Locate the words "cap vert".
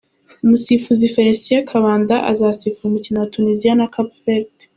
3.93-4.57